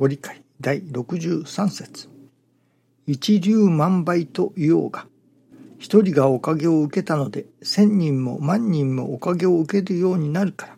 [0.00, 2.08] ご理解第63節
[3.06, 5.06] 一粒万倍と言おうが、
[5.78, 10.76] 一人がおかげを受けたので、千人も万人もおかげを受けるようになるから、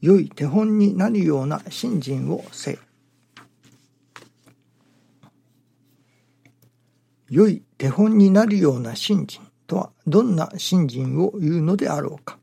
[0.00, 2.78] 良い手本になるような信心をせよ。
[7.30, 12.40] 良い手本になるような信心とはどんな信心を言うのであろうか。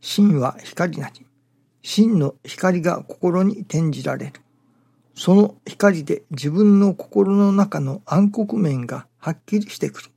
[0.00, 1.26] 真は光なり、
[1.82, 4.43] 真の光が心に転じられる。
[5.14, 10.10] その光で自分の心の中の暗黒面がはっきりしてくる。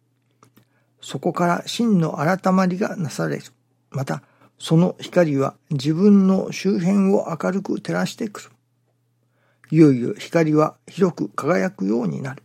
[1.02, 3.44] そこから真の改まりがなされる。
[3.92, 4.24] また、
[4.58, 8.50] その光は自分の周辺を明るく照らしてくる。
[9.70, 12.44] いよいよ光は広く輝くようになる。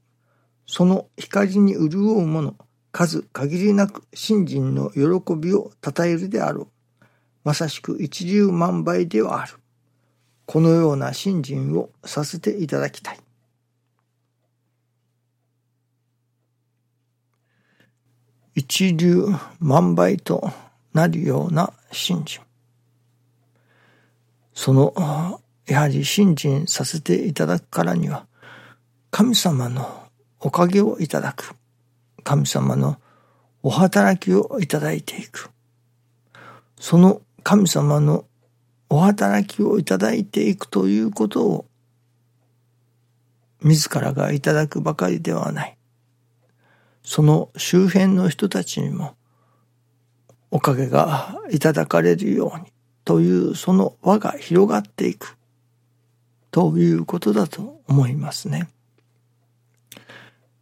[0.67, 2.55] その光に潤う者、
[2.93, 6.63] 数限りなく信心の喜びを称えるであろ
[7.01, 7.05] う。
[7.45, 9.55] まさしく一粒万倍ではある。
[10.47, 13.19] このような信心をさせていただきたい。
[18.55, 19.27] 一流
[19.61, 20.51] 万倍と
[20.93, 22.43] なるような信心。
[24.55, 28.27] その、やはり信心させていただくからには、
[29.11, 30.03] 神様の
[30.41, 31.55] おかげをいただく。
[32.25, 32.99] 神様の
[33.63, 35.51] お働きをいただいていく。
[36.79, 38.25] その神様の
[38.93, 41.67] お働きをいただいていくということを
[43.63, 45.79] 自らがいただくばかりではない。
[47.03, 49.17] その周辺の人たちにも
[50.51, 52.67] おかげがいただかれるように
[53.07, 55.39] というその輪が広がっていく
[56.51, 58.69] ということだと思いますね。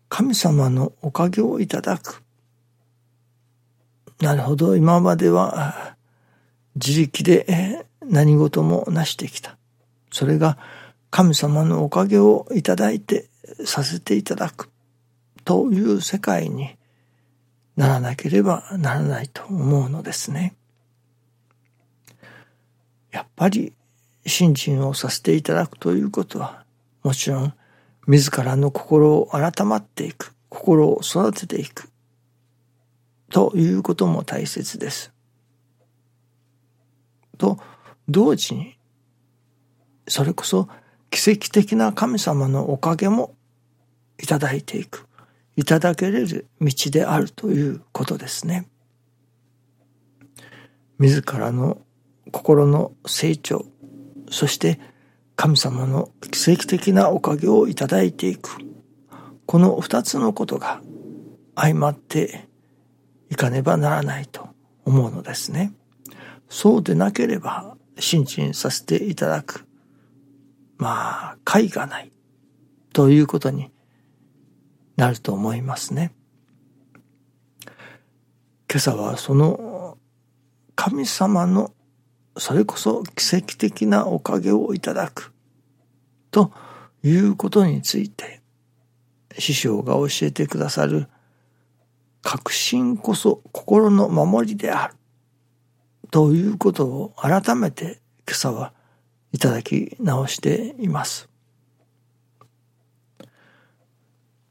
[0.08, 2.22] 神様のおかげをいただく。
[4.20, 5.96] なるほど、今までは
[6.76, 9.56] 自力で何事も成してきた。
[10.10, 10.58] それが
[11.10, 13.28] 神様のおかげをいただいて
[13.64, 14.70] させていただく
[15.44, 16.76] という世界に
[17.76, 20.54] ならなければならないと思うのですね。
[23.10, 23.72] やっぱり
[24.26, 26.64] 信心をさせていただくということは
[27.02, 27.54] もちろん
[28.06, 31.88] 自らの心を改まっていく心を育てていく
[33.30, 35.12] ということも大切です。
[37.38, 37.58] と
[38.10, 38.76] 同時に
[40.08, 40.68] それこそ
[41.10, 43.34] 奇跡的な神様のおかげも
[44.18, 45.06] いただいていく
[45.56, 48.66] いただけれる道であるということですね。
[50.98, 51.78] 自らの
[52.30, 53.64] 心の成長
[54.30, 54.78] そして
[55.36, 58.58] 神様の奇跡的なおかげをいただいていく
[59.46, 60.82] この二つのことが
[61.54, 62.48] 相まって
[63.30, 64.48] いかねばならないと
[64.84, 65.72] 思うのですね。
[66.48, 69.66] そうでなければ、信心させていただく、
[70.78, 72.12] まあ、解がない、
[72.92, 73.70] ということに
[74.96, 76.12] なると思いますね。
[78.70, 79.98] 今朝はその
[80.74, 81.72] 神様の
[82.36, 85.32] それこそ奇跡的なおかげをいただく。
[86.30, 86.52] と
[87.02, 88.40] いうことについて
[89.38, 91.08] 師匠が教えてくださる
[92.22, 94.94] 確信こそ心の守りである。
[96.10, 98.72] ということを改めて今朝は
[99.32, 101.28] いただき直しています。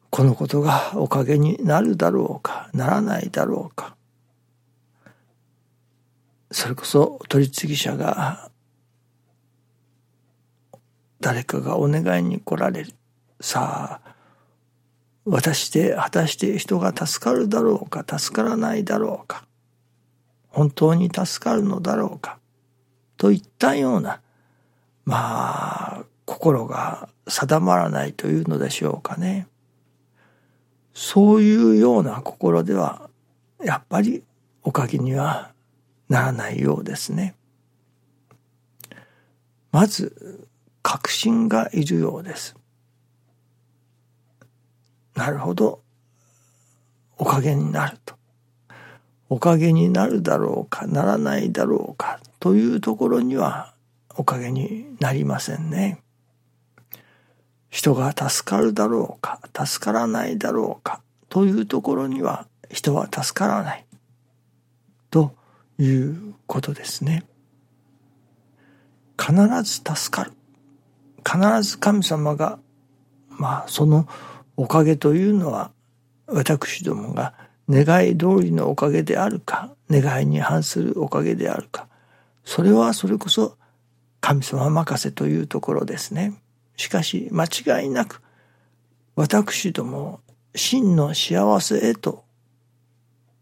[0.10, 3.96] このことがおかげになるだろうかならないだろうか。
[6.52, 8.50] それこそ取次者が
[11.20, 12.94] 誰かがお願いに来られる。
[13.42, 14.16] さあ
[15.26, 19.49] 渡して果たして人が助かるだろうか助からないだろうか。
[20.50, 22.40] 本当に助かるのだろうか？
[23.18, 24.22] といったような
[25.06, 29.48] まあ心が定まらないというのでしょうかね。
[30.94, 33.10] そういうような心では
[33.64, 34.24] やっぱり
[34.64, 35.54] おかげには
[36.10, 37.36] ならないようですね。
[39.72, 40.48] まず
[40.82, 42.56] 確信がいるようです。
[45.16, 45.82] なるほど。
[47.18, 48.19] おかげになると。
[49.30, 53.74] おかげになるだろうかならないだろうかというところには
[54.16, 56.02] おかげになりませんね。
[57.70, 63.86] 人が助かるだろうか助からないだろうかというところには人は助からない
[65.12, 65.36] と
[65.78, 67.24] いうことですね。
[69.20, 69.34] 必
[69.64, 70.32] ず助かる。
[71.24, 72.58] 必ず神様が
[73.30, 74.08] まあその
[74.58, 75.72] おかげというのは
[76.26, 77.34] 私どもが
[77.70, 81.88] 願い通りのおかげであるか願いに反するおかげであるか。
[82.44, 83.58] それはそれこそ
[84.22, 86.34] 神様任せというところですね。
[86.76, 88.22] しかし間違いなく
[89.16, 90.22] 私ども
[90.56, 92.24] 真の幸せへと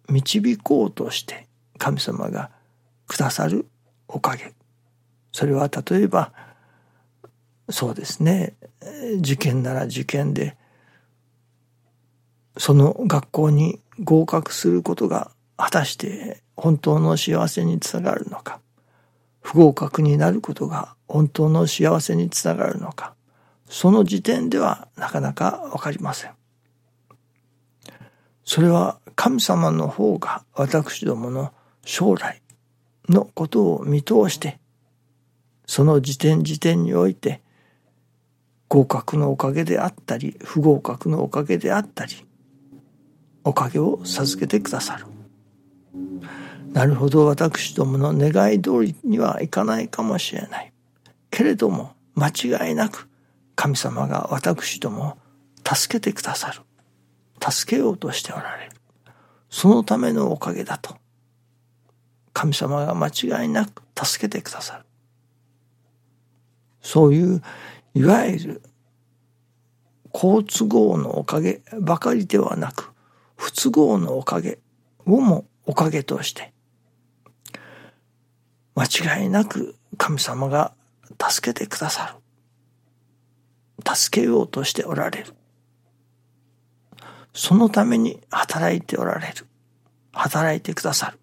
[0.09, 1.47] 導こうとして
[1.77, 2.50] 神様が
[3.07, 3.65] くださる
[4.07, 4.53] おかげ。
[5.31, 6.33] それは例えば
[7.69, 8.56] そうですね。
[9.19, 10.57] 受験なら受験で
[12.57, 18.59] その学校に合格することが果たして本当の幸せにつながるのか
[19.41, 23.13] 不合格になることが本当の幸せにつながるのか
[23.69, 26.31] その時点ではなかなかわかりません。
[28.47, 31.51] それは神様の方が私どもの
[31.83, 32.41] 将来
[33.09, 34.59] のことを見通して
[35.65, 37.41] その時点時点において
[38.69, 42.26] 合格のおかげであったり不合格のおかげであったり
[43.47, 45.05] おかげを授けてくださる。
[46.73, 50.73] なるほど私どもの願い通りにはいかないかもしれない。
[51.31, 53.07] けれども間違いなく
[53.55, 55.17] 神様が私ども
[55.65, 56.59] を助けてくださる。
[57.41, 58.71] 助けようとしておられる。
[59.49, 60.97] そのためのおかげだと。
[62.33, 64.83] 神様が間違いなく助けてくださる。
[66.81, 67.41] そういう
[67.94, 68.61] いわゆる
[70.11, 72.96] 好都合のおかげばかりではなく
[73.38, 74.60] 不都合のおかげ
[75.06, 76.51] をもおかげとして
[78.75, 80.74] 間違いなく神様が
[81.19, 82.16] 助けてくださ
[83.84, 83.95] る。
[83.95, 85.34] 助けようとしておられる。
[87.34, 89.48] そのために働いておられる。
[90.12, 91.19] 働いてくださる。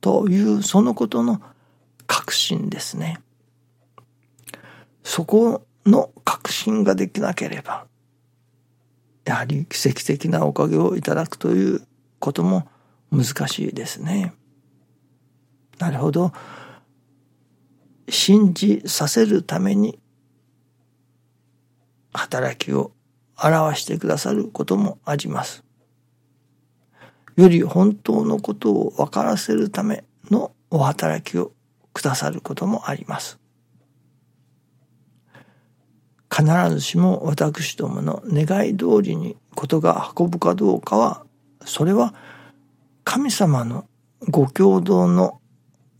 [0.00, 1.42] というそのことの
[2.06, 3.20] 確信ですね。
[5.04, 7.86] そこの確信ができなければ
[9.24, 11.86] やはり奇跡的なおかげをいただくという
[12.18, 12.68] ことも
[13.10, 14.34] 難しいですね。
[15.78, 16.32] なるほど。
[18.08, 19.98] 信じさせるために
[22.12, 22.92] 働きを
[23.42, 25.64] 表してくださることもあります。
[27.36, 31.52] より本当のことを分からせるためのお働きを
[31.92, 33.38] くださることもあります。
[36.34, 41.26] 必ずしも私どもの願い通りにことが運ぶかどうかは、
[41.66, 42.14] それは
[43.04, 43.84] 神様の
[44.30, 45.40] ご共同の、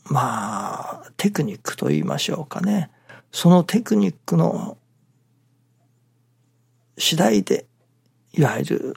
[0.05, 2.90] まあ、テクニックと言いましょうかね。
[3.31, 4.79] そのテクニックの
[6.96, 7.67] 次第で、
[8.32, 8.96] いわゆる、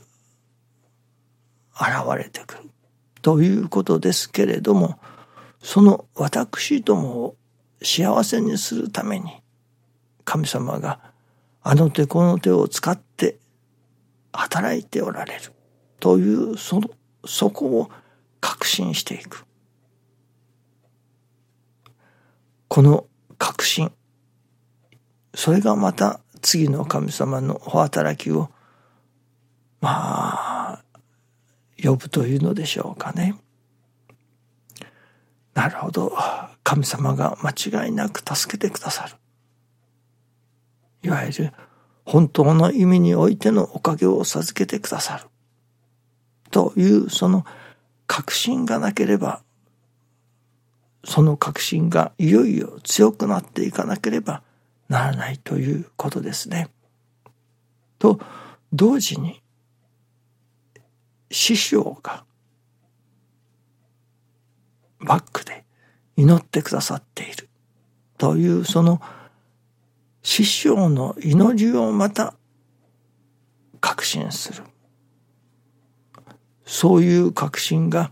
[1.74, 2.70] 現れてくる。
[3.22, 5.00] ということですけれども、
[5.62, 7.36] その私どもを
[7.82, 9.42] 幸せにするために、
[10.24, 11.00] 神様が
[11.68, 13.40] あの手この手を使って
[14.32, 15.52] 働いておられる
[16.00, 16.92] というその
[17.26, 17.90] そこを
[18.40, 19.48] 確信していく
[22.68, 23.08] この
[23.40, 23.92] 確信
[25.34, 28.52] それがまた次の神様のお働きを
[29.82, 30.84] まあ
[31.82, 33.36] 呼ぶというのでしょうかね。
[35.56, 36.16] なるほど
[36.64, 39.16] 神様が間違いなく助けてくださる。
[41.06, 41.54] いわゆる
[42.04, 45.26] 本当の意味においてのおかげを授けてくださる。
[46.50, 47.46] というその
[48.08, 49.44] 確信がなければ、
[51.04, 54.42] その確信がいよいよ強くなっていかなければ
[54.90, 56.70] ならないということですね。
[58.00, 58.20] と
[58.74, 59.42] 同時に
[61.30, 62.24] 師匠が
[65.00, 65.66] バックで
[66.18, 67.50] 祈ってくださっている
[68.18, 69.02] というその
[70.26, 72.34] 師匠の祈りをまた
[73.80, 74.64] 確信する。
[76.66, 78.12] そういう確信が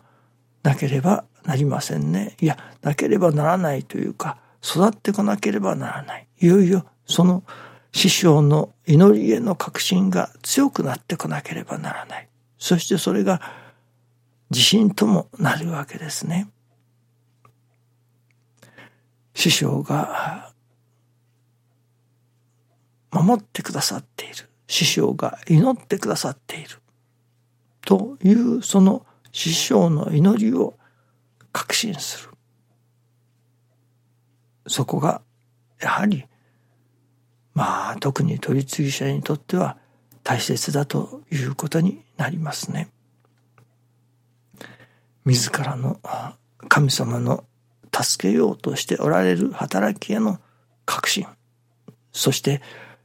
[0.61, 2.35] なければなりませんね。
[2.39, 6.27] いや、なければならないというか、育ってこなければならない。
[6.39, 7.43] いよいよその
[7.91, 12.29] 師匠の祈りへの確信が強くなってこなければならない。
[12.59, 13.41] そしてそれが
[14.51, 16.47] 自信ともなるわけですね。
[19.33, 20.52] 師匠が
[23.13, 24.49] 守ってくださっている。
[24.67, 26.79] 師匠が祈ってくださっている。
[27.85, 30.73] というその師匠の祈りを
[31.51, 32.29] 確信する。
[34.67, 35.21] そこが
[35.79, 36.25] やはり
[37.53, 39.77] まあ特に取り次ぎ者にとっては
[40.23, 42.89] 大切だということになりますね。
[45.25, 45.99] 自らの
[46.67, 47.43] 神様の
[47.93, 50.39] 助けようとしておられる働きへの
[50.85, 51.27] 確信。
[52.11, 52.61] そして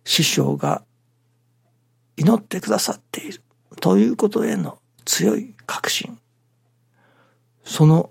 [0.08, 0.82] 師匠が
[2.16, 3.42] 祈ってくださっている。
[3.78, 6.18] ということへの強い確信。
[7.62, 8.10] その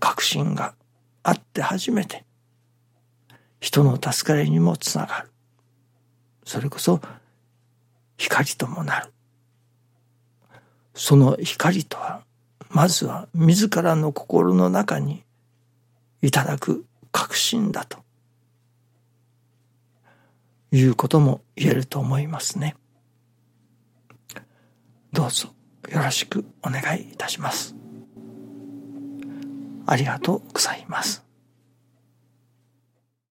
[0.00, 0.74] 確信が
[1.22, 2.24] あって初めて
[3.60, 5.30] 人の助かりにもつながる。
[6.44, 7.00] それこそ
[8.16, 9.12] 光ともなる。
[10.92, 12.24] その光とは、
[12.68, 15.22] まずは自らの心の中に
[16.20, 18.07] いただく確信だと。
[20.70, 22.76] いうことも言えると思いますね。
[25.12, 25.48] どうぞ
[25.90, 27.74] よろしくお願いいたします。
[29.86, 31.27] ありがとうございます。